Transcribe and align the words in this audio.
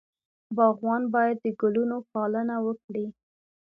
باغوان 0.55 1.03
باید 1.13 1.37
د 1.45 1.47
ګلونو 1.61 1.97
پالنه 2.11 2.55
وکړي. 2.65 3.05